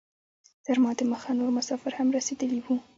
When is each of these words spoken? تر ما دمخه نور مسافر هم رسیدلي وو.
تر 0.65 0.75
ما 0.83 0.91
دمخه 0.99 1.31
نور 1.39 1.49
مسافر 1.57 1.91
هم 1.99 2.07
رسیدلي 2.17 2.59
وو. 2.61 2.75